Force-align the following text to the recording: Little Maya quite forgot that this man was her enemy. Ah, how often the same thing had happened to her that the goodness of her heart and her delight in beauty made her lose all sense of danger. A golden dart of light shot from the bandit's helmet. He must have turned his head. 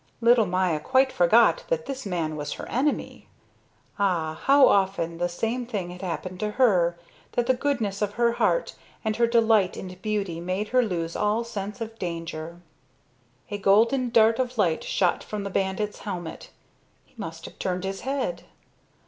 Little 0.19 0.47
Maya 0.47 0.79
quite 0.79 1.11
forgot 1.11 1.63
that 1.67 1.85
this 1.85 2.07
man 2.07 2.35
was 2.35 2.53
her 2.53 2.67
enemy. 2.69 3.27
Ah, 3.99 4.35
how 4.45 4.67
often 4.67 5.19
the 5.19 5.29
same 5.29 5.67
thing 5.67 5.91
had 5.91 6.01
happened 6.01 6.39
to 6.39 6.49
her 6.53 6.97
that 7.33 7.45
the 7.45 7.53
goodness 7.53 8.01
of 8.01 8.13
her 8.13 8.31
heart 8.31 8.73
and 9.05 9.17
her 9.17 9.27
delight 9.27 9.77
in 9.77 9.89
beauty 10.01 10.39
made 10.39 10.69
her 10.69 10.81
lose 10.81 11.15
all 11.15 11.43
sense 11.43 11.81
of 11.81 11.99
danger. 11.99 12.61
A 13.51 13.59
golden 13.59 14.09
dart 14.09 14.39
of 14.39 14.57
light 14.57 14.83
shot 14.83 15.23
from 15.23 15.43
the 15.43 15.51
bandit's 15.51 15.99
helmet. 15.99 16.49
He 17.05 17.13
must 17.15 17.45
have 17.45 17.59
turned 17.59 17.83
his 17.83 18.01
head. 18.01 18.45